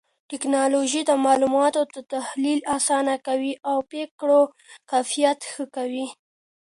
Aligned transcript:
ټکنالوژي 0.29 1.01
د 1.05 1.11
معلوماتو 1.25 1.81
تحليل 2.13 2.59
آسانه 2.77 3.15
کوي 3.27 3.53
او 3.69 3.77
پرېکړو 3.89 4.41
کيفيت 4.91 5.39
ښه 5.51 5.63
کوي. 5.75 6.07